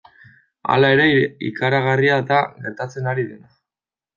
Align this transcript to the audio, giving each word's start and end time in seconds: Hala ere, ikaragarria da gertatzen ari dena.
Hala 0.75 0.89
ere, 0.95 1.05
ikaragarria 1.49 2.17
da 2.33 2.41
gertatzen 2.65 3.11
ari 3.13 3.31
dena. 3.31 3.53